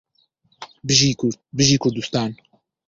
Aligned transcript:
بژی 0.87 1.11
کورد 1.19 1.37
بژی 1.57 1.77
کوردستان 1.83 2.31